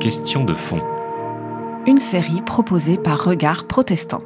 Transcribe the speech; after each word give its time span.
Question 0.00 0.44
de 0.44 0.54
fond. 0.54 0.80
Une 1.86 1.98
série 1.98 2.42
proposée 2.44 2.96
par 2.96 3.22
Regard 3.22 3.68
Protestant. 3.68 4.22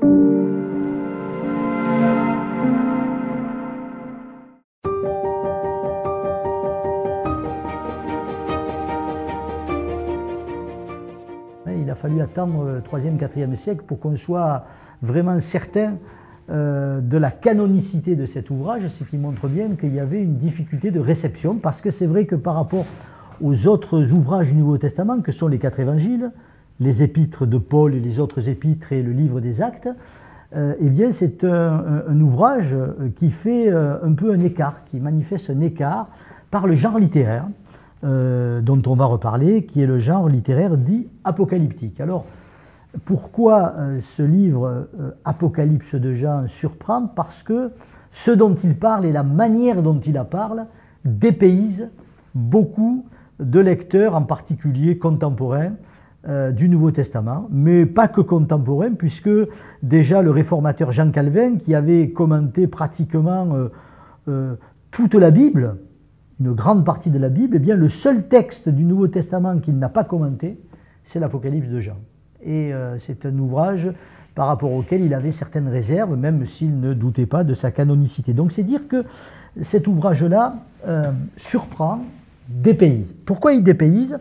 Il 11.67 11.91
a 11.91 11.95
fallu 11.95 12.23
attendre 12.23 12.65
le 12.65 12.81
3e, 12.81 13.19
4e 13.19 13.55
siècle 13.57 13.83
pour 13.87 14.01
qu'on 14.01 14.17
soit 14.17 14.65
vraiment 15.03 15.39
certain 15.41 15.99
euh, 16.49 17.03
de 17.03 17.19
la 17.19 17.31
canonicité 17.31 18.17
de 18.17 18.25
cet 18.25 18.49
ouvrage, 18.49 18.89
ce 18.89 19.05
qui 19.05 19.19
montre 19.19 19.49
bien 19.49 19.77
qu'il 19.79 19.95
y 19.95 20.01
avait 20.01 20.23
une 20.23 20.39
difficulté 20.39 20.91
de 20.91 21.01
réception, 21.01 21.57
parce 21.57 21.83
que 21.83 21.91
c'est 21.91 22.07
vrai 22.07 22.25
que 22.25 22.37
par 22.37 22.55
rapport 22.55 22.87
aux 23.41 23.67
autres 23.67 24.13
ouvrages 24.13 24.49
du 24.49 24.55
Nouveau 24.55 24.79
Testament, 24.79 25.21
que 25.21 25.33
sont 25.33 25.49
les 25.49 25.59
quatre 25.59 25.81
évangiles, 25.81 26.31
les 26.81 27.03
épîtres 27.03 27.47
de 27.47 27.59
Paul 27.59 27.95
et 27.95 28.01
les 28.01 28.19
autres 28.21 28.49
épîtres 28.49 28.93
et 28.93 29.03
le 29.03 29.13
livre 29.13 29.41
des 29.41 29.63
actes, 29.63 29.89
euh, 30.55 30.75
eh 30.81 30.89
bien 30.91 31.13
c'est 31.13 31.45
un, 31.45 32.21
ouvrage 32.21 32.77
qui 33.17 33.31
fait 33.31 33.71
euh, 33.71 33.97
un 34.03 34.13
peu 34.13 34.33
un 34.33 34.41
écart, 34.41 34.85
qui 34.91 34.99
manifeste 34.99 35.51
un 35.51 35.61
écart 35.61 36.09
par 36.51 36.67
le 36.67 36.75
genre 36.75 36.99
littéraire, 36.99 37.47
dont 38.03 38.83
on 38.87 38.97
va 38.97 39.05
reparler, 39.05 39.65
qui 39.65 39.81
est 39.81 39.87
le 39.87 39.99
genre 39.99 40.29
littéraire 40.29 40.77
dit 40.77 41.07
apocalyptique. 41.23 42.01
Alors, 42.01 42.27
pourquoi 43.05 43.75
euh, 43.79 44.01
ce 44.17 44.23
livre 44.23 44.87
euh, 45.01 45.11
Apocalypse 45.25 45.95
de 45.95 46.13
Jean 46.13 46.47
surprend? 46.47 47.07
Parce 47.07 47.43
que 47.43 47.71
ce 48.13 48.31
dont 48.31 48.55
il 48.55 48.77
parle 48.77 49.07
et 49.07 49.13
la 49.13 49.23
manière 49.23 49.83
dont 49.83 49.99
il 50.01 50.19
en 50.19 50.25
parle 50.25 50.67
dépayse 51.05 51.89
beaucoup 52.35 53.05
de 53.43 53.61
lecteurs, 53.61 54.15
en 54.15 54.23
particulier 54.23 54.99
contemporains, 54.99 55.73
euh, 56.29 56.53
du 56.53 56.69
Nouveau 56.69 56.91
Testament, 56.91 57.49
mais 57.51 57.85
pas 57.87 58.09
que 58.09 58.21
contemporains, 58.21 58.93
puisque 58.93 59.31
déjà 59.83 60.23
le 60.23 60.31
réformateur 60.31 60.93
Jean 60.93 61.11
Calvin, 61.11 61.57
qui 61.57 61.75
avait 61.75 62.11
commenté 62.11 62.67
pratiquement 62.67 63.69
toute 64.93 65.15
la 65.15 65.31
Bible, 65.31 65.79
une 66.41 66.53
grande 66.53 66.85
partie 66.85 67.11
de 67.11 67.19
la 67.19 67.29
Bible, 67.29 67.57
eh 67.57 67.59
bien 67.59 67.77
le 67.77 67.89
seul 67.89 68.29
texte 68.29 68.69
du 68.69 68.85
Nouveau 68.85 69.09
Testament 69.09 69.59
qu'il 69.59 69.79
n'a 69.79 69.89
pas 69.89 70.05
commenté, 70.05 70.61
c'est 71.05 71.19
l'Apocalypse 71.19 71.69
de 71.69 71.81
Jean 71.81 71.99
et 72.45 72.73
euh, 72.73 72.99
c'est 72.99 73.27
un 73.27 73.39
ouvrage 73.39 73.91
par 74.35 74.47
rapport 74.47 74.73
auquel 74.73 75.03
il 75.03 75.15
avait 75.15 75.33
certaines 75.33 75.69
réserves, 75.69 76.17
même 76.17 76.47
s'il 76.47 76.81
ne 76.81 76.95
doutait 76.95 77.27
pas 77.27 77.45
de 77.45 77.55
sa 77.55 77.71
canonicité. 77.71 78.33
Donc 78.33 78.51
c'est 78.51 78.63
dire 78.63 78.89
que 78.89 79.05
cet 79.61 79.87
ouvrage-là 79.87 80.57
euh, 80.87 81.13
surprend, 81.37 82.01
dépayse. 82.61 83.15
Pourquoi 83.25 83.53
il 83.53 83.63
dépayse? 83.63 84.19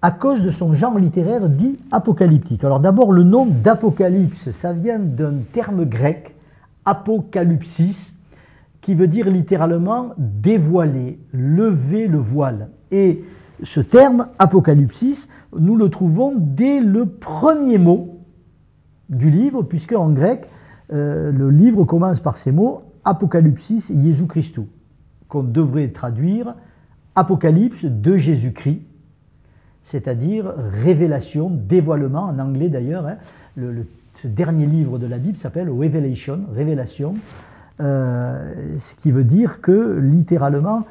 À 0.00 0.10
cause 0.10 0.42
de 0.42 0.50
son 0.50 0.74
genre 0.74 0.98
littéraire 0.98 1.48
dit 1.48 1.78
apocalyptique. 1.92 2.64
Alors 2.64 2.80
d'abord, 2.80 3.12
le 3.12 3.22
nom 3.22 3.46
d'apocalypse, 3.46 4.50
ça 4.50 4.72
vient 4.72 4.98
d'un 4.98 5.34
terme 5.52 5.84
grec, 5.84 6.34
apocalypsis, 6.84 8.14
qui 8.80 8.94
veut 8.94 9.06
dire 9.06 9.30
littéralement 9.30 10.10
dévoiler, 10.18 11.20
lever 11.32 12.08
le 12.08 12.18
voile. 12.18 12.68
Et 12.90 13.24
ce 13.62 13.80
terme, 13.80 14.26
apocalypsis, 14.40 15.28
nous 15.56 15.76
le 15.76 15.88
trouvons 15.88 16.34
dès 16.36 16.80
le 16.80 17.06
premier 17.06 17.78
mot 17.78 18.18
du 19.08 19.30
livre, 19.30 19.62
puisque 19.62 19.92
en 19.92 20.08
grec, 20.10 20.48
euh, 20.92 21.30
le 21.30 21.50
livre 21.50 21.84
commence 21.84 22.20
par 22.20 22.38
ces 22.38 22.50
mots 22.50 22.82
Apocalypsis 23.04 23.92
Jésus 24.02 24.26
Christou, 24.26 24.66
qu'on 25.28 25.42
devrait 25.42 25.88
traduire 25.88 26.54
Apocalypse 27.14 27.84
de 27.84 28.16
Jésus-Christ, 28.16 28.80
c'est-à-dire 29.84 30.52
révélation, 30.56 31.50
dévoilement, 31.50 32.24
en 32.24 32.38
anglais 32.38 32.68
d'ailleurs. 32.68 33.06
Hein. 33.06 33.16
ce 34.14 34.28
dernier 34.28 34.66
livre 34.66 34.98
de 34.98 35.06
la 35.06 35.18
Bible 35.18 35.36
s'appelle 35.36 35.68
Revelation, 35.68 36.40
révélation, 36.54 37.14
euh, 37.80 38.54
ce 38.78 38.94
qui 38.96 39.10
veut 39.10 39.24
dire 39.24 39.60
que 39.60 39.98
littéralement, 39.98 40.86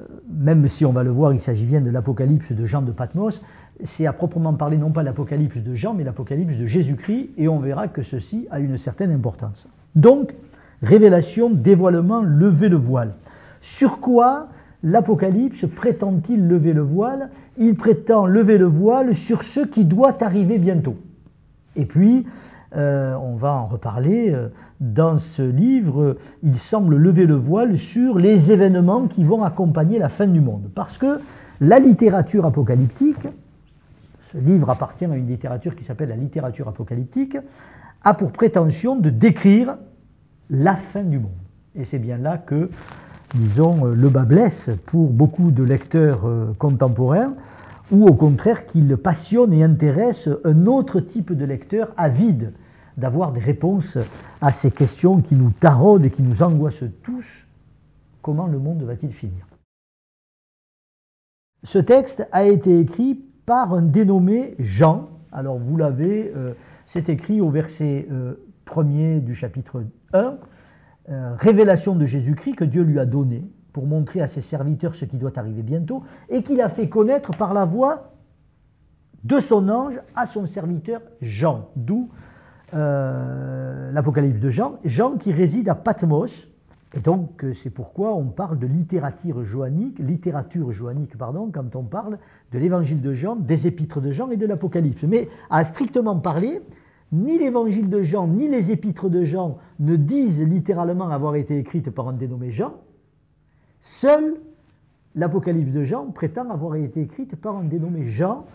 euh, 0.00 0.04
même 0.30 0.66
si 0.68 0.84
on 0.84 0.92
va 0.92 1.02
le 1.02 1.10
voir, 1.10 1.32
il 1.32 1.40
s'agit 1.40 1.64
bien 1.64 1.80
de 1.80 1.90
l'Apocalypse 1.90 2.52
de 2.52 2.64
Jean 2.64 2.82
de 2.82 2.92
Patmos, 2.92 3.40
c'est 3.84 4.06
à 4.06 4.12
proprement 4.12 4.52
parler 4.54 4.76
non 4.76 4.90
pas 4.90 5.02
l'Apocalypse 5.02 5.58
de 5.58 5.74
Jean, 5.74 5.94
mais 5.94 6.04
l'Apocalypse 6.04 6.56
de 6.56 6.66
Jésus-Christ, 6.66 7.30
et 7.36 7.48
on 7.48 7.58
verra 7.58 7.88
que 7.88 8.02
ceci 8.02 8.46
a 8.50 8.60
une 8.60 8.76
certaine 8.76 9.12
importance. 9.12 9.66
Donc, 9.94 10.34
révélation, 10.82 11.50
dévoilement, 11.50 12.22
lever 12.22 12.68
le 12.68 12.76
voile. 12.76 13.14
Sur 13.60 14.00
quoi 14.00 14.48
l'Apocalypse 14.82 15.66
prétend-il 15.74 16.48
lever 16.48 16.72
le 16.72 16.82
voile? 16.82 17.30
Il 17.58 17.74
prétend 17.74 18.26
lever 18.26 18.58
le 18.58 18.66
voile 18.66 19.14
sur 19.14 19.42
ce 19.44 19.60
qui 19.60 19.84
doit 19.84 20.22
arriver 20.22 20.58
bientôt. 20.58 20.96
Et 21.76 21.84
puis, 21.84 22.26
euh, 22.76 23.14
on 23.16 23.36
va 23.36 23.52
en 23.52 23.66
reparler, 23.66 24.30
euh, 24.30 24.48
dans 24.80 25.18
ce 25.18 25.42
livre, 25.42 26.16
il 26.42 26.58
semble 26.58 26.96
lever 26.96 27.26
le 27.26 27.34
voile 27.34 27.78
sur 27.78 28.18
les 28.18 28.50
événements 28.50 29.06
qui 29.06 29.24
vont 29.24 29.44
accompagner 29.44 29.98
la 29.98 30.08
fin 30.08 30.26
du 30.26 30.40
monde. 30.40 30.70
Parce 30.74 30.98
que 30.98 31.20
la 31.60 31.78
littérature 31.78 32.44
apocalyptique, 32.46 33.28
ce 34.32 34.38
livre 34.38 34.70
appartient 34.70 35.04
à 35.04 35.16
une 35.16 35.28
littérature 35.28 35.76
qui 35.76 35.84
s'appelle 35.84 36.08
la 36.08 36.16
littérature 36.16 36.66
apocalyptique, 36.66 37.36
a 38.02 38.14
pour 38.14 38.32
prétention 38.32 38.96
de 38.96 39.10
décrire 39.10 39.76
la 40.50 40.74
fin 40.74 41.02
du 41.02 41.18
monde. 41.18 41.30
Et 41.76 41.84
c'est 41.84 41.98
bien 41.98 42.18
là 42.18 42.38
que, 42.38 42.68
disons, 43.34 43.84
le 43.84 44.08
bas 44.08 44.24
blesse 44.24 44.70
pour 44.86 45.10
beaucoup 45.10 45.50
de 45.50 45.62
lecteurs 45.62 46.26
euh, 46.26 46.52
contemporains, 46.58 47.34
ou 47.90 48.06
au 48.06 48.14
contraire 48.14 48.66
qu'il 48.66 48.96
passionne 48.96 49.52
et 49.52 49.62
intéresse 49.62 50.28
un 50.44 50.66
autre 50.66 51.00
type 51.00 51.32
de 51.32 51.44
lecteur 51.44 51.92
avide 51.96 52.52
d'avoir 52.96 53.32
des 53.32 53.40
réponses 53.40 53.98
à 54.40 54.52
ces 54.52 54.70
questions 54.70 55.20
qui 55.20 55.34
nous 55.34 55.50
taraudent 55.50 56.04
et 56.04 56.10
qui 56.10 56.22
nous 56.22 56.42
angoissent 56.42 56.84
tous. 57.02 57.26
Comment 58.20 58.46
le 58.46 58.58
monde 58.58 58.82
va-t-il 58.82 59.12
finir? 59.12 59.46
Ce 61.64 61.78
texte 61.78 62.26
a 62.32 62.44
été 62.44 62.80
écrit 62.80 63.20
par 63.46 63.72
un 63.72 63.82
dénommé 63.82 64.54
Jean. 64.58 65.08
Alors 65.32 65.58
vous 65.58 65.76
l'avez, 65.76 66.32
euh, 66.36 66.52
c'est 66.86 67.08
écrit 67.08 67.40
au 67.40 67.50
verset 67.50 68.08
1er 68.66 69.16
euh, 69.16 69.20
du 69.20 69.34
chapitre 69.34 69.84
1, 70.12 70.36
euh, 71.08 71.34
révélation 71.38 71.94
de 71.94 72.06
Jésus-Christ 72.06 72.54
que 72.54 72.64
Dieu 72.64 72.82
lui 72.82 72.98
a 72.98 73.06
donné 73.06 73.44
pour 73.72 73.86
montrer 73.86 74.20
à 74.20 74.26
ses 74.26 74.40
serviteurs 74.40 74.94
ce 74.94 75.04
qui 75.04 75.16
doit 75.16 75.38
arriver 75.38 75.62
bientôt, 75.62 76.02
et 76.28 76.42
qu'il 76.42 76.60
a 76.60 76.68
fait 76.68 76.88
connaître 76.88 77.30
par 77.36 77.54
la 77.54 77.64
voix 77.64 78.12
de 79.24 79.38
son 79.38 79.68
ange 79.68 79.98
à 80.14 80.26
son 80.26 80.46
serviteur 80.46 81.00
Jean, 81.22 81.70
d'où 81.76 82.10
l'Apocalypse 82.72 84.40
de 84.40 84.50
Jean, 84.50 84.78
Jean 84.84 85.16
qui 85.16 85.32
réside 85.32 85.68
à 85.68 85.74
Patmos, 85.74 86.48
et 86.94 87.00
donc, 87.00 87.42
euh, 87.42 87.54
c'est 87.54 87.70
pourquoi 87.70 88.14
on 88.14 88.26
parle 88.26 88.58
de 88.58 88.66
littérature 88.66 89.42
joannique, 89.44 89.98
littérature 89.98 90.72
joannique, 90.72 91.16
pardon, 91.16 91.50
quand 91.52 91.74
on 91.74 91.84
parle 91.84 92.18
de 92.52 92.58
l'évangile 92.58 93.00
de 93.00 93.14
Jean, 93.14 93.36
des 93.36 93.66
épîtres 93.66 94.00
de 94.00 94.10
Jean 94.10 94.30
et 94.30 94.36
de 94.36 94.46
l'Apocalypse. 94.46 95.02
Mais 95.04 95.28
à 95.48 95.64
strictement 95.64 96.18
parler, 96.18 96.60
ni 97.12 97.38
l'évangile 97.38 97.90
de 97.90 98.02
Jean, 98.02 98.26
ni 98.26 98.48
les 98.48 98.72
épîtres 98.72 99.08
de 99.08 99.24
Jean 99.24 99.58
ne 99.80 99.96
disent 99.96 100.42
littéralement 100.42 101.08
avoir 101.08 101.36
été 101.36 101.58
écrites 101.58 101.90
par 101.90 102.08
un 102.08 102.14
dénommé 102.14 102.50
Jean. 102.50 102.74
Seul 103.80 104.36
l'Apocalypse 105.14 105.72
de 105.72 105.84
Jean 105.84 106.06
prétend 106.06 106.50
avoir 106.50 106.76
été 106.76 107.02
écrite 107.02 107.36
par 107.36 107.56
un 107.56 107.64
dénommé 107.64 108.06
Jean, 108.06 108.46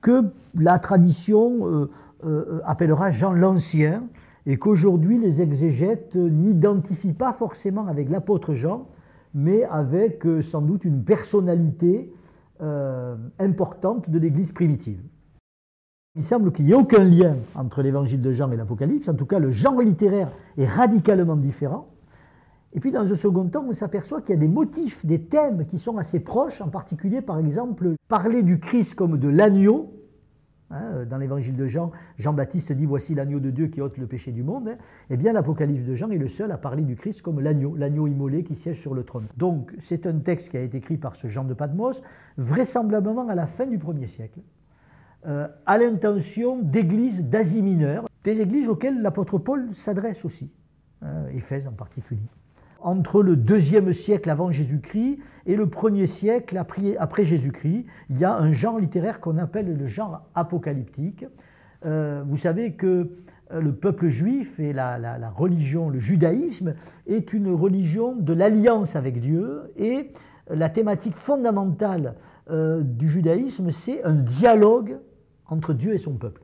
que 0.00 0.24
la 0.54 0.78
tradition 0.78 1.66
euh, 1.66 1.90
euh, 2.24 2.60
appellera 2.64 3.10
Jean 3.10 3.32
l'Ancien, 3.32 4.04
et 4.44 4.56
qu'aujourd'hui 4.56 5.18
les 5.18 5.40
exégètes 5.40 6.16
n'identifient 6.16 7.12
pas 7.12 7.32
forcément 7.32 7.86
avec 7.86 8.10
l'apôtre 8.10 8.54
Jean, 8.54 8.88
mais 9.34 9.64
avec 9.64 10.26
euh, 10.26 10.42
sans 10.42 10.60
doute 10.60 10.84
une 10.84 11.02
personnalité 11.02 12.12
importante 13.40 14.08
de 14.08 14.20
l'Église 14.20 14.52
primitive. 14.52 15.00
Il 16.14 16.24
semble 16.24 16.52
qu'il 16.52 16.66
n'y 16.66 16.72
ait 16.72 16.74
aucun 16.74 17.04
lien 17.04 17.36
entre 17.54 17.80
l'évangile 17.80 18.20
de 18.20 18.32
Jean 18.32 18.52
et 18.52 18.56
l'Apocalypse, 18.56 19.08
en 19.08 19.14
tout 19.14 19.24
cas 19.24 19.38
le 19.38 19.50
genre 19.50 19.80
littéraire 19.80 20.30
est 20.58 20.66
radicalement 20.66 21.36
différent. 21.36 21.88
Et 22.74 22.80
puis 22.80 22.92
dans 22.92 23.10
un 23.10 23.14
second 23.14 23.48
temps, 23.48 23.64
on 23.66 23.72
s'aperçoit 23.72 24.20
qu'il 24.20 24.34
y 24.34 24.38
a 24.38 24.40
des 24.40 24.48
motifs, 24.48 25.06
des 25.06 25.22
thèmes 25.22 25.66
qui 25.66 25.78
sont 25.78 25.96
assez 25.96 26.20
proches, 26.20 26.60
en 26.60 26.68
particulier 26.68 27.22
par 27.22 27.38
exemple 27.38 27.94
parler 28.08 28.42
du 28.42 28.60
Christ 28.60 28.94
comme 28.94 29.18
de 29.18 29.28
l'agneau, 29.28 29.90
Hein, 30.72 31.04
dans 31.08 31.18
l'évangile 31.18 31.54
de 31.54 31.66
Jean, 31.66 31.90
Jean-Baptiste 32.18 32.72
dit 32.72 32.86
Voici 32.86 33.14
l'agneau 33.14 33.40
de 33.40 33.50
Dieu 33.50 33.66
qui 33.66 33.82
ôte 33.82 33.98
le 33.98 34.06
péché 34.06 34.32
du 34.32 34.42
monde. 34.42 34.70
Eh 35.10 35.18
bien, 35.18 35.34
l'Apocalypse 35.34 35.84
de 35.84 35.94
Jean 35.94 36.10
est 36.10 36.16
le 36.16 36.28
seul 36.28 36.50
à 36.50 36.56
parler 36.56 36.82
du 36.82 36.96
Christ 36.96 37.20
comme 37.20 37.40
l'agneau, 37.40 37.76
l'agneau 37.76 38.06
immolé 38.06 38.42
qui 38.42 38.54
siège 38.54 38.80
sur 38.80 38.94
le 38.94 39.04
trône. 39.04 39.26
Donc, 39.36 39.74
c'est 39.80 40.06
un 40.06 40.18
texte 40.18 40.48
qui 40.50 40.56
a 40.56 40.62
été 40.62 40.78
écrit 40.78 40.96
par 40.96 41.14
ce 41.14 41.28
Jean 41.28 41.44
de 41.44 41.52
Patmos, 41.52 42.02
vraisemblablement 42.38 43.28
à 43.28 43.34
la 43.34 43.46
fin 43.46 43.66
du 43.66 43.76
1er 43.76 44.08
siècle, 44.08 44.40
euh, 45.26 45.46
à 45.66 45.78
l'intention 45.78 46.58
d'églises 46.58 47.24
d'Asie 47.24 47.62
mineure, 47.62 48.06
des 48.24 48.40
églises 48.40 48.68
auxquelles 48.68 49.00
l'apôtre 49.02 49.38
Paul 49.38 49.68
s'adresse 49.74 50.24
aussi, 50.24 50.50
hein, 51.02 51.26
Éphèse 51.32 51.66
en 51.66 51.72
particulier. 51.72 52.20
entre 52.80 53.22
le 53.22 53.36
deuxième 53.36 53.92
siècle 53.92 54.28
avant 54.30 54.50
Jésus-Christ 54.50 55.18
et 55.46 55.54
le 55.54 55.68
premier 55.68 56.08
siècle 56.08 56.56
après 56.56 57.24
Jésus-Christ. 57.24 57.86
Il 58.10 58.18
y 58.18 58.24
a 58.24 58.36
un 58.36 58.52
genre 58.52 58.80
littéraire 58.80 59.20
qu'on 59.20 59.38
appelle 59.38 59.76
le 59.76 59.86
genre 59.86 60.22
apocalyptique. 60.34 61.24
Euh, 61.84 62.24
vous 62.26 62.36
savez 62.36 62.72
que 62.72 63.10
euh, 63.52 63.60
le 63.60 63.72
peuple 63.72 64.08
juif 64.08 64.58
et 64.58 64.72
la, 64.72 65.30
religion, 65.36 65.88
le 65.88 65.98
judaïsme, 65.98 66.74
est 67.06 67.32
une 67.32 67.50
religion 67.50 68.14
de 68.16 68.32
l'alliance 68.32 68.96
avec 68.96 69.20
Dieu 69.20 69.72
et 69.76 70.10
la 70.48 70.68
thématique 70.68 71.16
fondamentale 71.16 72.16
euh, 72.50 72.82
du 72.82 73.08
judaïsme, 73.08 73.70
c'est 73.70 74.02
un 74.04 74.14
dialogue 74.14 74.98
entre 75.52 75.74
Dieu 75.74 75.94
et 75.94 75.98
son 75.98 76.14
peuple. 76.14 76.42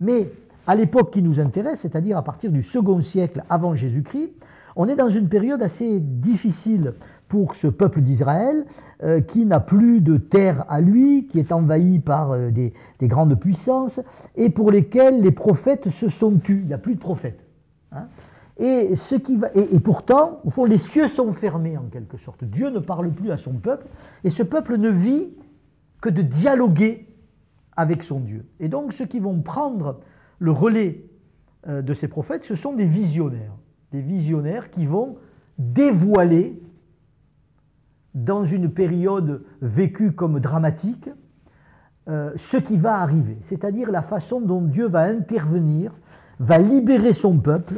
Mais 0.00 0.30
à 0.66 0.74
l'époque 0.74 1.12
qui 1.12 1.22
nous 1.22 1.40
intéresse, 1.40 1.80
c'est-à-dire 1.80 2.16
à 2.16 2.22
partir 2.22 2.50
du 2.50 2.62
second 2.62 3.00
siècle 3.00 3.44
avant 3.48 3.74
Jésus-Christ, 3.74 4.32
on 4.76 4.88
est 4.88 4.96
dans 4.96 5.08
une 5.08 5.28
période 5.28 5.62
assez 5.62 6.00
difficile 6.00 6.94
pour 7.28 7.56
ce 7.56 7.66
peuple 7.66 8.02
d'Israël 8.02 8.66
euh, 9.02 9.20
qui 9.20 9.46
n'a 9.46 9.58
plus 9.58 10.00
de 10.00 10.16
terre 10.16 10.64
à 10.68 10.80
lui, 10.80 11.26
qui 11.26 11.38
est 11.38 11.50
envahi 11.50 11.98
par 11.98 12.32
euh, 12.32 12.50
des, 12.50 12.72
grandes 13.02 13.38
puissances 13.38 14.00
et 14.36 14.50
pour 14.50 14.70
lesquels 14.70 15.20
les 15.22 15.32
prophètes 15.32 15.88
se 15.88 16.08
sont 16.08 16.36
tus. 16.36 16.60
Il 16.60 16.66
n'y 16.66 16.74
a 16.74 16.78
plus 16.78 16.94
de 16.94 17.00
prophètes. 17.00 17.40
Hein. 17.92 18.06
Et, 18.58 18.94
et, 19.54 19.80
pourtant, 19.80 20.40
au 20.44 20.50
fond, 20.50 20.64
les 20.64 20.78
cieux 20.78 21.08
sont 21.08 21.32
fermés 21.32 21.76
en 21.76 21.84
quelque 21.92 22.16
sorte. 22.16 22.42
Dieu 22.44 22.70
ne 22.70 22.78
parle 22.78 23.10
plus 23.10 23.30
à 23.30 23.36
son 23.36 23.52
peuple 23.52 23.86
et 24.24 24.30
ce 24.30 24.42
peuple 24.42 24.78
ne 24.78 24.88
vit 24.88 25.28
que 26.00 26.08
de 26.08 26.22
dialoguer 26.22 27.06
avec 27.76 28.02
son 28.02 28.20
Dieu. 28.20 28.46
Et 28.60 28.68
donc 28.68 28.92
ceux 28.92 29.06
qui 29.06 29.20
vont 29.20 29.40
prendre 29.40 30.00
le 30.38 30.50
relais 30.50 31.04
euh, 31.68 31.82
de 31.82 31.94
ces 31.94 32.08
prophètes, 32.08 32.44
ce 32.44 32.54
sont 32.54 32.74
des 32.74 32.84
visionnaires. 32.84 33.52
Des 33.92 34.00
visionnaires 34.00 34.70
qui 34.70 34.86
vont 34.86 35.16
dévoiler 35.58 36.60
dans 38.14 38.44
une 38.44 38.70
période 38.70 39.44
vécue 39.60 40.12
comme 40.12 40.40
dramatique 40.40 41.08
euh, 42.08 42.32
ce 42.36 42.56
qui 42.56 42.76
va 42.76 43.00
arriver, 43.00 43.36
c'est-à-dire 43.42 43.90
la 43.90 44.02
façon 44.02 44.40
dont 44.40 44.62
Dieu 44.62 44.86
va 44.86 45.02
intervenir, 45.02 45.92
va 46.38 46.56
libérer 46.58 47.12
son 47.12 47.38
peuple, 47.38 47.74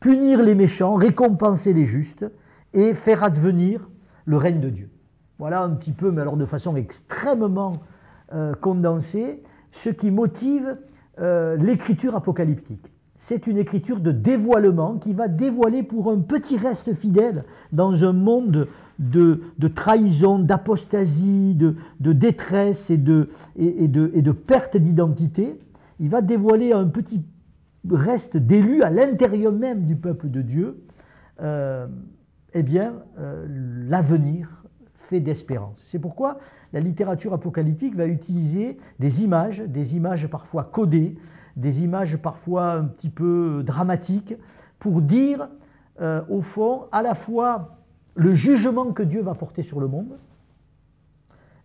punir 0.00 0.42
les 0.42 0.54
méchants, 0.54 0.94
récompenser 0.96 1.72
les 1.72 1.86
justes 1.86 2.26
et 2.74 2.92
faire 2.92 3.24
advenir 3.24 3.88
le 4.26 4.36
règne 4.36 4.60
de 4.60 4.68
Dieu. 4.68 4.90
Voilà 5.38 5.62
un 5.62 5.70
petit 5.70 5.92
peu, 5.92 6.10
mais 6.10 6.20
alors 6.20 6.36
de 6.36 6.44
façon 6.44 6.76
extrêmement 6.76 7.72
euh, 8.34 8.52
condensée, 8.54 9.42
ce 9.70 9.90
qui 9.90 10.10
motive 10.10 10.76
euh, 11.20 11.56
l'écriture 11.56 12.16
apocalyptique. 12.16 12.90
C'est 13.16 13.46
une 13.46 13.58
écriture 13.58 14.00
de 14.00 14.10
dévoilement 14.10 14.96
qui 14.98 15.12
va 15.12 15.28
dévoiler 15.28 15.84
pour 15.84 16.10
un 16.10 16.18
petit 16.18 16.56
reste 16.56 16.94
fidèle 16.94 17.44
dans 17.70 18.04
un 18.04 18.12
monde 18.12 18.66
de, 18.98 19.40
trahison, 19.72 20.40
d'apostasie, 20.40 21.54
de, 21.54 21.76
détresse 22.00 22.90
et 22.90 22.98
de, 22.98 24.32
perte 24.32 24.76
d'identité. 24.76 25.56
Il 26.00 26.08
va 26.08 26.20
dévoiler 26.20 26.72
un 26.72 26.86
petit 26.86 27.22
reste 27.88 28.36
d'élus 28.36 28.82
à 28.82 28.90
l'intérieur 28.90 29.52
même 29.52 29.86
du 29.86 29.94
peuple 29.94 30.28
de 30.28 30.42
Dieu, 30.42 30.82
euh, 31.40 31.86
eh 32.52 32.64
bien, 32.64 32.94
l'avenir 33.88 34.63
d'espérance. 35.20 35.82
C'est 35.86 35.98
pourquoi 35.98 36.38
la 36.72 36.80
littérature 36.80 37.32
apocalyptique 37.32 37.94
va 37.94 38.06
utiliser 38.06 38.78
des 38.98 39.22
images, 39.22 39.60
des 39.60 39.96
images 39.96 40.26
parfois 40.26 40.64
codées, 40.64 41.16
des 41.56 41.82
images 41.82 42.16
parfois 42.16 42.72
un 42.72 42.84
petit 42.84 43.10
peu 43.10 43.62
dramatiques, 43.64 44.34
pour 44.78 45.00
dire, 45.00 45.48
euh, 46.00 46.22
au 46.28 46.42
fond, 46.42 46.84
à 46.92 47.02
la 47.02 47.14
fois 47.14 47.78
le 48.14 48.34
jugement 48.34 48.92
que 48.92 49.02
Dieu 49.02 49.22
va 49.22 49.34
porter 49.34 49.62
sur 49.62 49.80
le 49.80 49.88
monde 49.88 50.18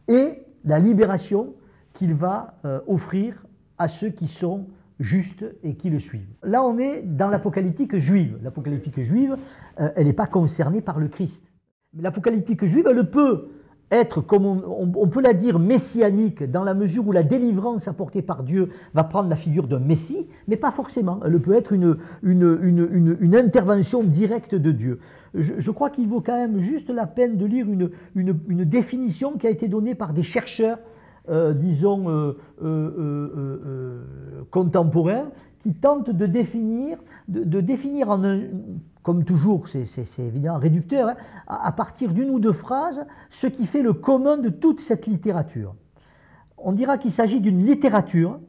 et 0.07 0.43
la 0.65 0.79
libération 0.79 1.53
qu'il 1.93 2.13
va 2.13 2.55
euh, 2.65 2.79
offrir 2.87 3.45
à 3.77 3.87
ceux 3.87 4.09
qui 4.09 4.27
sont 4.27 4.67
justes 4.99 5.45
et 5.63 5.75
qui 5.75 5.89
le 5.89 5.99
suivent. 5.99 6.33
Là, 6.43 6.63
on 6.63 6.77
est 6.77 7.01
dans 7.01 7.29
l'apocalyptique 7.29 7.97
juive. 7.97 8.37
L'apocalyptique 8.43 8.99
juive, 8.99 9.37
euh, 9.79 9.89
elle 9.95 10.07
n'est 10.07 10.13
pas 10.13 10.27
concernée 10.27 10.81
par 10.81 10.99
le 10.99 11.07
Christ. 11.07 11.48
L'apocalyptique 11.97 12.65
juive, 12.65 12.87
elle 12.87 13.09
peut 13.09 13.49
être, 13.89 14.21
comme 14.21 14.45
on, 14.45 15.07
peut 15.07 15.21
la 15.21 15.33
dire, 15.33 15.57
messianique, 15.57 16.43
dans 16.43 16.63
la 16.63 16.75
mesure 16.75 17.07
où 17.07 17.11
la 17.11 17.23
délivrance 17.23 17.87
apportée 17.87 18.21
par 18.21 18.43
Dieu 18.43 18.69
va 18.93 19.03
prendre 19.03 19.27
la 19.27 19.35
figure 19.35 19.67
d'un 19.67 19.79
messie, 19.79 20.27
mais 20.47 20.55
pas 20.55 20.69
forcément. 20.69 21.19
Elle 21.25 21.39
peut 21.39 21.55
être 21.55 21.73
une, 21.73 21.97
intervention 23.35 24.03
directe 24.03 24.53
de 24.53 24.71
Dieu. 24.71 24.99
Je, 25.33 25.71
crois 25.71 25.89
qu'il 25.89 26.07
vaut 26.07 26.21
quand 26.21 26.37
même 26.37 26.59
juste 26.59 26.91
la 26.91 27.07
peine 27.07 27.37
de 27.37 27.45
lire 27.45 27.65
une, 27.67 28.65
définition 28.65 29.37
qui 29.37 29.47
a 29.47 29.49
été 29.49 29.67
donnée 29.67 29.95
par 29.95 30.13
des 30.13 30.23
chercheurs, 30.23 30.77
euh, 31.29 31.53
disons, 31.53 32.07
euh, 32.09 32.37
euh, 32.61 34.03
contemporains, 34.51 35.31
qui 35.59 35.73
tentent 35.73 36.09
de 36.09 36.25
définir, 36.25 36.97
comme 39.03 39.23
toujours, 39.25 39.67
c'est 39.67 40.19
évidemment 40.19 40.57
réducteur, 40.57 41.09
hein, 41.09 41.15
à, 41.47 41.71
partir 41.71 42.13
d'une 42.13 42.29
ou 42.29 42.39
deux 42.39 42.53
phrases, 42.53 43.05
ce 43.29 43.47
qui 43.47 43.65
fait 43.65 43.81
le 43.81 43.93
commun 43.93 44.37
de 44.37 44.49
toute 44.49 44.79
cette 44.79 45.07
littérature. 45.07 45.75
On 46.57 46.71
dira 46.71 46.97
qu'il 46.97 47.11
s'agit 47.11 47.41
d'une 47.41 47.65
littérature 47.65 48.39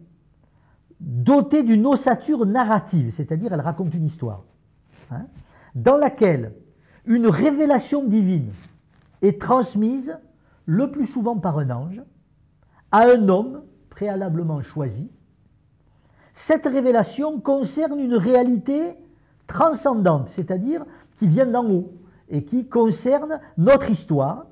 dotée 1.00 1.62
d'une 1.62 1.86
ossature 1.86 2.46
narrative, 2.46 3.10
c'est-à-dire 3.10 3.52
elle 3.52 3.60
raconte 3.60 3.94
une 3.94 4.04
histoire, 4.04 4.44
hein, 5.10 5.26
dans 5.74 5.96
laquelle 5.96 6.52
une 7.06 7.26
révélation 7.26 8.04
divine 8.04 8.50
est 9.22 9.40
transmise 9.40 10.18
le 10.66 10.90
plus 10.90 11.06
souvent 11.06 11.36
par 11.38 11.58
un 11.58 11.70
ange 11.70 12.02
à 12.92 13.06
un 13.06 13.28
homme 13.28 13.62
préalablement 13.88 14.60
choisi. 14.62 15.10
Cette 16.42 16.64
révélation 16.64 17.38
concerne 17.38 18.00
une 18.00 18.14
réalité 18.14 18.96
transcendante, 19.46 20.30
c'est-à-dire 20.30 20.86
qui 21.18 21.26
vient 21.26 21.44
d'en 21.44 21.70
haut 21.70 21.92
et 22.30 22.44
qui 22.44 22.66
concerne 22.66 23.40
notre 23.58 23.90
histoire. 23.90 24.46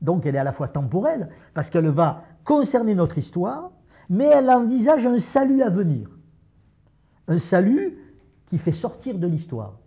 Donc 0.00 0.26
elle 0.26 0.34
est 0.34 0.40
à 0.40 0.44
la 0.44 0.50
fois 0.50 0.66
temporelle, 0.66 1.28
parce 1.54 1.70
qu'elle 1.70 1.88
va 1.90 2.24
concerner 2.42 2.96
notre 2.96 3.18
histoire, 3.18 3.70
mais 4.10 4.24
elle 4.24 4.50
envisage 4.50 5.06
un 5.06 5.20
salut 5.20 5.62
à 5.62 5.68
venir. 5.68 6.10
Un 7.28 7.38
salut 7.38 7.96
qui 8.46 8.58
fait 8.58 8.72
sortir 8.72 9.16
de 9.16 9.28
l'histoire. 9.28 9.78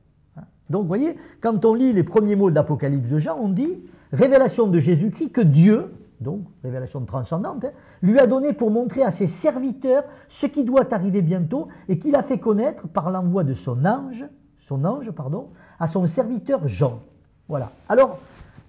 Donc 0.70 0.84
vous 0.84 0.88
voyez, 0.88 1.18
quand 1.42 1.66
on 1.66 1.74
lit 1.74 1.92
les 1.92 2.04
premiers 2.04 2.38
mots 2.38 2.50
de 2.50 2.56
l'Apocalypse 2.56 3.10
de 3.10 3.20
Jean, 3.20 3.38
on 3.38 3.50
dit 3.50 3.84
révélation 4.14 4.68
de 4.68 4.80
Jésus-Christ 4.80 5.32
que 5.32 5.42
Dieu, 5.42 5.92
donc 6.26 6.42
révélation 6.64 7.06
transcendante, 7.06 7.64
hein, 7.64 7.72
lui 8.02 8.20
a 8.20 8.28
donné 8.28 8.52
pour 8.52 8.70
montrer 8.72 9.04
à 9.04 9.12
ses 9.12 9.28
serviteurs 9.28 10.04
ce 10.28 10.48
qui 10.48 10.66
doit 10.66 10.94
arriver 10.94 11.22
bientôt 11.22 11.70
et 11.88 11.98
qu'il 11.98 12.16
a 12.16 12.24
fait 12.24 12.40
connaître 12.40 12.88
par 12.90 13.10
l'envoi 13.10 13.46
de 13.46 13.54
son 13.54 13.86
ange, 13.86 14.26
son 14.58 14.84
ange, 14.84 15.12
pardon, 15.12 15.50
à 15.80 15.88
son 15.88 16.06
serviteur 16.06 16.68
Jean. 16.68 17.00
Voilà. 17.48 17.72
Alors, 17.88 18.20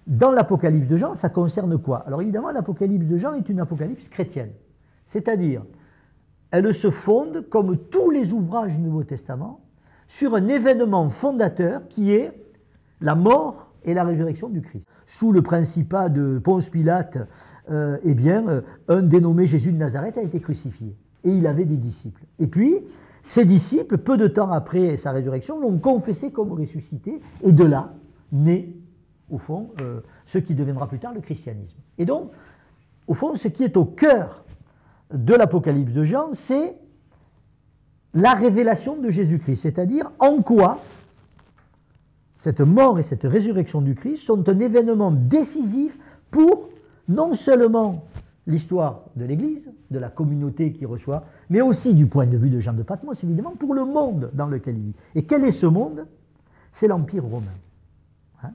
dans 0.06 0.30
l'Apocalypse 0.30 0.86
de 0.86 0.96
Jean, 0.96 1.16
ça 1.16 1.30
concerne 1.30 1.78
quoi? 1.78 2.04
Alors 2.06 2.22
évidemment, 2.22 2.50
l'Apocalypse 2.50 3.06
de 3.06 3.16
Jean 3.16 3.34
est 3.34 3.48
une 3.48 3.58
apocalypse 3.58 4.08
chrétienne. 4.08 4.52
C'est-à-dire, 5.06 5.62
elle 6.52 6.72
se 6.72 6.90
fonde, 6.90 7.48
comme 7.48 7.76
tous 7.76 8.10
les 8.10 8.32
ouvrages 8.32 8.76
du 8.76 8.82
Nouveau 8.82 9.02
Testament, 9.02 9.60
sur 10.06 10.36
un 10.36 10.46
événement 10.46 11.08
fondateur 11.08 11.88
qui 11.88 12.12
est 12.12 12.32
la 13.00 13.14
mort 13.14 13.65
et 13.86 13.94
la 13.94 14.04
résurrection 14.04 14.48
du 14.48 14.60
Christ. 14.60 14.86
Sous 15.06 15.32
le 15.32 15.40
principat 15.40 16.08
de 16.08 16.38
Ponce 16.38 16.68
Pilate, 16.68 17.18
euh, 17.70 17.98
eh 18.04 18.14
euh, 18.28 18.60
un 18.88 19.02
dénommé 19.02 19.46
Jésus 19.46 19.72
de 19.72 19.78
Nazareth 19.78 20.18
a 20.18 20.22
été 20.22 20.40
crucifié. 20.40 20.94
Et 21.24 21.30
il 21.30 21.46
avait 21.46 21.64
des 21.64 21.76
disciples. 21.76 22.22
Et 22.38 22.46
puis, 22.46 22.80
ses 23.22 23.44
disciples, 23.44 23.98
peu 23.98 24.16
de 24.16 24.26
temps 24.26 24.50
après 24.50 24.96
sa 24.96 25.12
résurrection, 25.12 25.58
l'ont 25.60 25.78
confessé 25.78 26.30
comme 26.30 26.52
ressuscité. 26.52 27.20
Et 27.42 27.52
de 27.52 27.64
là 27.64 27.94
naît, 28.32 28.68
au 29.30 29.38
fond, 29.38 29.70
euh, 29.80 30.00
ce 30.26 30.38
qui 30.38 30.54
deviendra 30.54 30.88
plus 30.88 30.98
tard 30.98 31.14
le 31.14 31.20
christianisme. 31.20 31.78
Et 31.98 32.04
donc, 32.04 32.30
au 33.06 33.14
fond, 33.14 33.34
ce 33.36 33.48
qui 33.48 33.62
est 33.62 33.76
au 33.76 33.84
cœur 33.84 34.44
de 35.12 35.34
l'Apocalypse 35.34 35.92
de 35.92 36.02
Jean, 36.02 36.30
c'est 36.32 36.76
la 38.14 38.34
révélation 38.34 38.96
de 38.96 39.10
Jésus-Christ, 39.10 39.62
c'est-à-dire 39.62 40.10
en 40.18 40.42
quoi 40.42 40.78
cette 42.38 42.60
mort 42.60 42.98
et 42.98 43.02
cette 43.02 43.24
résurrection 43.24 43.80
du 43.80 43.94
Christ 43.94 44.22
sont 44.22 44.48
un 44.48 44.58
événement 44.58 45.10
décisif 45.10 45.98
pour 46.30 46.68
non 47.08 47.34
seulement 47.34 48.04
l'histoire 48.46 49.04
de 49.16 49.24
l'Église, 49.24 49.68
de 49.90 49.98
la 49.98 50.08
communauté 50.08 50.72
qui 50.72 50.86
reçoit, 50.86 51.24
mais 51.50 51.60
aussi 51.60 51.94
du 51.94 52.06
point 52.06 52.26
de 52.26 52.36
vue 52.36 52.50
de 52.50 52.60
Jean 52.60 52.74
de 52.74 52.82
Patmos, 52.82 53.22
évidemment, 53.22 53.54
pour 53.58 53.74
le 53.74 53.84
monde 53.84 54.30
dans 54.34 54.46
lequel 54.46 54.76
il 54.76 54.84
vit. 54.84 54.94
Et 55.14 55.24
quel 55.24 55.44
est 55.44 55.50
ce 55.50 55.66
monde? 55.66 56.06
C'est 56.72 56.88
l'Empire 56.88 57.24
romain. 57.24 57.46
Hein? 58.42 58.50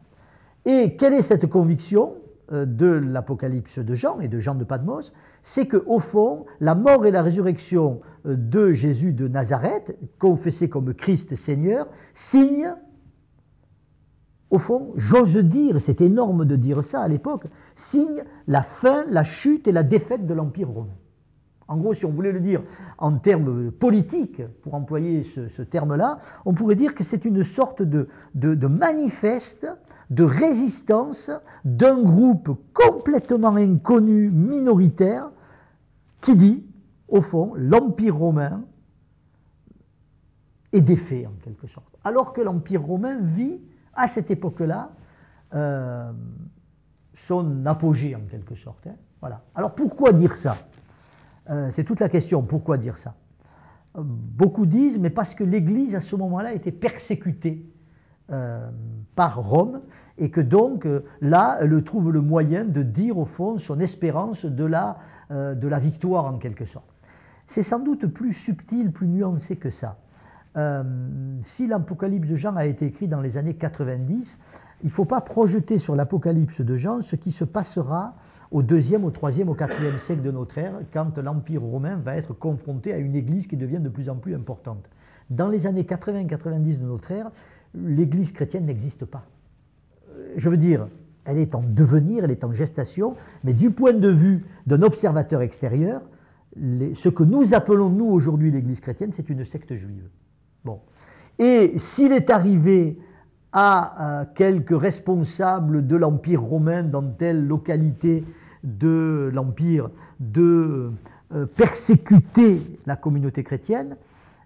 Et 0.66 0.96
quelle 0.96 1.14
est 1.14 1.22
cette 1.22 1.48
conviction 1.48 2.16
euh, 2.52 2.66
de 2.66 2.86
l'Apocalypse 2.86 3.80
de 3.80 3.94
Jean 3.94 4.20
et 4.22 4.28
de 4.28 4.40
Jean 4.40 4.56
de 4.56 4.64
Patmos? 4.64 5.12
C'est 5.44 5.68
qu'au 5.68 6.00
fond, 6.00 6.46
la 6.60 6.76
mort 6.76 7.06
et 7.06 7.12
la 7.12 7.22
résurrection 7.22 8.02
euh, 8.26 8.36
de 8.38 8.72
Jésus 8.72 9.12
de 9.12 9.28
Nazareth, 9.28 9.98
confessé 10.20 10.70
comme 10.70 10.94
Christ 10.94 11.36
Seigneur, 11.36 11.88
signent 12.14 12.76
au 14.52 14.60
fond, 14.60 14.92
j'ose 14.98 15.38
dire, 15.38 15.80
c'est 15.80 16.02
énorme 16.02 16.44
de 16.44 16.58
dire 16.58 16.84
ça 16.84 17.02
à 17.02 17.08
l'époque, 17.08 17.46
signe 17.76 18.24
la 18.48 18.62
fin, 18.62 19.06
la 19.10 19.24
chute 19.24 19.68
et 19.68 19.72
la 19.72 19.82
défaite 19.82 20.28
de 20.28 20.34
l'Empire 20.34 20.70
romain. 20.70 20.98
En 21.70 21.78
gros, 21.78 21.94
si 21.94 22.06
on 22.06 22.12
voulait 22.12 22.34
le 22.34 22.42
dire 22.42 22.62
en 22.98 23.18
termes 23.18 23.72
politiques, 23.72 24.42
pour 24.62 24.74
employer 24.74 25.24
ce, 25.24 25.62
terme-là, 25.62 26.20
on 26.44 26.54
pourrait 26.54 26.76
dire 26.76 26.94
que 26.94 27.04
c'est 27.04 27.24
une 27.24 27.44
sorte 27.44 27.82
de, 27.82 28.10
de, 28.36 28.68
manifeste 28.68 29.66
de 30.10 30.26
résistance 30.26 31.32
d'un 31.64 32.04
groupe 32.04 32.60
complètement 32.74 33.56
inconnu, 33.56 34.30
minoritaire, 34.32 35.32
qui 36.20 36.36
dit, 36.36 36.66
au 37.08 37.22
fond, 37.22 37.54
l'Empire 37.56 38.18
romain 38.18 38.66
est 40.74 40.82
défait 40.82 41.26
en 41.26 41.34
quelque 41.42 41.68
sorte. 41.68 41.98
Alors 42.04 42.34
que 42.34 42.42
l'Empire 42.42 42.84
romain 42.84 43.18
vit 43.22 43.62
à 43.94 44.08
cette 44.08 44.32
époque-là, 44.32 44.92
euh, 45.54 46.12
son 47.14 47.66
apogée 47.66 48.16
en 48.16 48.22
quelque 48.22 48.56
sorte. 48.56 48.88
Hein. 48.88 48.96
Voilà. 49.20 49.42
Alors 49.56 49.76
pourquoi 49.76 50.14
dire 50.14 50.38
ça? 50.38 50.56
Euh, 51.50 51.70
C'est 51.72 51.84
toute 51.84 52.00
la 52.00 52.10
question, 52.10 52.42
pourquoi 52.42 52.78
dire 52.78 52.98
ça? 52.98 53.16
Euh, 53.98 54.02
Beaucoup 54.04 54.66
disent, 54.66 54.98
mais 54.98 55.10
parce 55.10 55.36
que 55.36 55.44
l'Église 55.44 55.96
à 55.96 56.00
ce 56.00 56.16
moment-là 56.16 56.54
était 56.54 56.72
persécutée 56.72 57.66
par 59.14 59.44
Rome 59.44 59.82
et 60.18 60.32
que 60.32 60.40
donc 60.40 60.88
là, 61.20 61.58
elle 61.60 61.84
trouve 61.84 62.14
le 62.14 62.22
moyen 62.22 62.64
de 62.64 62.82
dire 62.82 63.18
au 63.18 63.26
fond 63.26 63.58
son 63.58 63.82
espérance 63.82 64.46
de 64.46 64.64
la, 64.64 65.00
de 65.30 65.68
la 65.68 65.80
victoire 65.80 66.28
en 66.28 66.38
quelque 66.38 66.64
sorte. 66.64 66.86
C'est 67.48 67.64
sans 67.64 67.80
doute 67.80 68.06
plus 68.06 68.32
subtil, 68.32 68.94
plus 68.94 69.08
nuancé 69.08 69.58
que 69.58 69.70
ça. 69.70 69.98
Euh, 70.58 70.84
si 71.44 71.68
l'Apocalypse 71.68 72.28
de 72.28 72.36
Jean 72.36 72.56
a 72.56 72.66
été 72.66 72.86
écrit 72.86 73.08
dans 73.08 73.22
les 73.22 73.38
années 73.38 73.54
90, 73.54 74.40
il 74.84 74.88
ne 74.88 74.92
faut 74.92 75.06
pas 75.06 75.22
projeter 75.22 75.78
sur 75.78 75.96
l'Apocalypse 75.96 76.62
de 76.62 76.76
Jean 76.76 77.02
ce 77.02 77.16
qui 77.16 77.32
se 77.32 77.44
passera 77.44 78.16
au 78.52 78.62
deuxième, 78.62 79.06
au 79.06 79.12
troisième, 79.12 79.48
au 79.48 79.54
quatrième 79.54 79.98
siècle 80.00 80.22
de 80.22 80.32
notre 80.32 80.58
ère, 80.58 80.74
quand 80.92 81.18
l'Empire 81.18 81.62
romain 81.62 81.96
va 81.96 82.18
être 82.18 82.34
confronté 82.34 82.92
à 82.92 82.98
une 82.98 83.16
Église 83.16 83.48
qui 83.48 83.56
devient 83.56 83.80
de 83.80 83.88
plus 83.88 84.10
en 84.10 84.16
plus 84.16 84.36
importante. 84.36 84.90
Dans 85.30 85.48
les 85.48 85.68
années 85.68 85.84
80-90 85.84 86.80
de 86.80 86.86
notre 86.86 87.12
ère, 87.12 87.32
l'Église 87.74 88.34
chrétienne 88.34 88.66
n'existe 88.66 89.06
pas. 89.06 89.24
Je 90.36 90.50
veux 90.50 90.58
dire, 90.58 90.88
elle 91.24 91.38
est 91.38 91.56
en 91.56 91.64
devenir, 91.64 92.26
elle 92.26 92.32
est 92.32 92.44
en 92.44 92.52
gestation, 92.52 93.16
mais 93.46 93.54
du 93.54 93.72
point 93.72 93.94
de 93.94 94.10
vue 94.10 94.44
d'un 94.68 94.82
observateur 94.82 95.42
extérieur, 95.42 96.02
ce 96.58 97.08
que 97.08 97.24
nous 97.24 97.54
appelons, 97.54 97.90
nous, 97.90 98.08
aujourd'hui, 98.08 98.52
l'Église 98.52 98.82
chrétienne, 98.82 99.12
c'est 99.14 99.30
une 99.30 99.46
secte 99.46 99.74
juive. 99.76 100.10
Bon. 100.64 100.80
Et 101.40 101.78
s'il 101.78 102.12
est 102.12 102.30
arrivé 102.30 102.98
à 103.54 104.26
quelques 104.36 104.80
responsables 104.80 105.86
de 105.86 105.96
l'Empire 105.96 106.42
romain 106.42 106.84
dans 106.84 107.04
telle 107.04 107.46
localité 107.46 108.24
de 108.64 109.30
l'Empire 109.34 109.90
de 110.20 110.92
euh, 111.34 111.46
persécuter 111.46 112.62
la 112.86 112.96
communauté 112.96 113.44
chrétienne, 113.44 113.98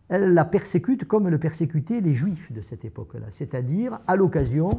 elle 0.07 0.33
la 0.33 0.45
persécute 0.45 1.07
comme 1.07 1.27
le 1.27 1.37
persécutaient 1.37 1.99
les 1.99 2.13
juifs 2.13 2.51
de 2.51 2.61
cette 2.61 2.85
époque-là. 2.85 3.25
C'est-à-dire, 3.31 3.99
à, 4.07 4.15
l'occasion, 4.15 4.69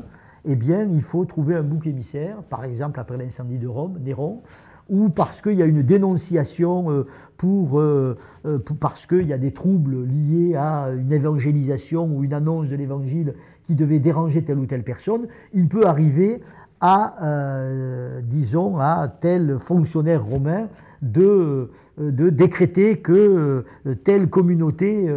eh 0.45 0.55
bien, 0.55 0.85
il 0.85 1.02
faut 1.02 1.25
trouver 1.25 1.57
un 1.57 1.62
bouc 1.62 1.87
émissaire, 1.87 2.43
par 2.45 2.64
exemple 2.64 3.00
après 3.00 3.16
l'incendie 3.16 3.59
de 3.59 3.66
Rome, 3.66 3.99
Néron, 4.00 4.43
ou 4.88 5.09
parce 5.09 5.43
qu'il 5.43 5.55
y 5.55 5.62
a 5.62 5.66
une 5.66 5.83
dénonciation 5.83 6.90
euh, 6.90 7.07
euh, 7.45 8.59
pour, 8.59 8.76
parce 8.78 9.07
qu'il 9.07 9.26
y 9.26 9.33
a 9.33 9.38
des 9.38 9.52
troubles 9.52 10.05
liés 10.05 10.55
à 10.55 10.90
une 10.90 11.12
évangélisation 11.12 12.07
ou 12.07 12.25
une 12.25 12.33
annonce 12.33 12.69
de 12.69 12.76
l'évangile 12.76 13.35
qui 13.64 13.75
devait 13.75 13.99
déranger 13.99 14.45
telle 14.45 14.59
ou 14.59 14.66
telle 14.66 14.85
personne, 14.85 15.26
il 15.52 15.69
peut 15.69 15.87
arriver 15.87 16.40
à, 16.81 17.16
euh, 17.25 18.21
disons, 18.23 18.78
à 18.78 19.09
tel 19.21 19.59
fonctionnaire 19.59 20.25
romain 20.25 20.69
de, 21.02 21.71
de 21.99 22.31
décréter 22.31 22.99
que 22.99 23.64
telle 24.05 24.28
communauté 24.28 25.11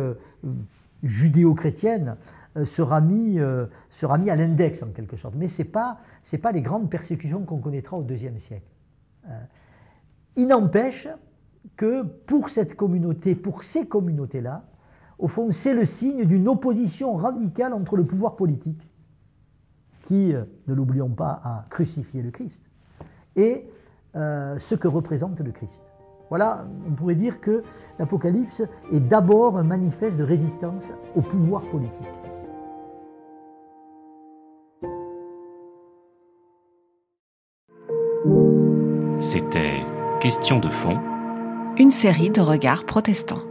judéo-chrétienne 1.03 2.15
sera 2.65 3.01
mis, 3.01 3.39
sera 3.89 4.17
mis 4.17 4.29
à 4.29 4.35
l'index 4.35 4.81
en 4.83 4.87
quelque 4.87 5.15
sorte. 5.15 5.35
Mais 5.37 5.47
ce 5.47 5.61
n'est 5.61 5.67
pas, 5.67 5.99
pas 6.41 6.51
les 6.51 6.61
grandes 6.61 6.89
persécutions 6.89 7.43
qu'on 7.43 7.59
connaîtra 7.59 7.97
au 7.97 8.03
deuxième 8.03 8.39
siècle. 8.39 8.65
Il 10.35 10.47
n'empêche 10.47 11.07
que 11.75 12.03
pour 12.03 12.49
cette 12.49 12.75
communauté, 12.75 13.35
pour 13.35 13.63
ces 13.63 13.87
communautés-là, 13.87 14.63
au 15.17 15.27
fond, 15.27 15.51
c'est 15.51 15.73
le 15.73 15.85
signe 15.85 16.25
d'une 16.25 16.47
opposition 16.47 17.15
radicale 17.15 17.73
entre 17.73 17.97
le 17.97 18.05
pouvoir 18.05 18.35
politique, 18.35 18.81
qui, 20.03 20.33
euh, 20.33 20.43
ne 20.67 20.73
l'oublions 20.73 21.09
pas, 21.09 21.41
a 21.43 21.65
crucifié 21.69 22.21
le 22.21 22.31
Christ, 22.31 22.61
et 23.35 23.69
euh, 24.15 24.57
ce 24.57 24.75
que 24.75 24.87
représente 24.87 25.39
le 25.41 25.51
Christ. 25.51 25.83
Voilà, 26.29 26.65
on 26.87 26.91
pourrait 26.93 27.15
dire 27.15 27.41
que 27.41 27.63
l'Apocalypse 27.97 28.61
est 28.91 28.99
d'abord 28.99 29.57
un 29.57 29.63
manifeste 29.63 30.15
de 30.15 30.23
résistance 30.23 30.83
au 31.15 31.21
pouvoir 31.21 31.63
politique. 31.63 32.07
C'était 39.19 39.83
Question 40.19 40.59
de 40.59 40.67
fond. 40.67 40.99
Une 41.77 41.91
série 41.91 42.29
de 42.29 42.41
regards 42.41 42.83
protestants. 42.83 43.43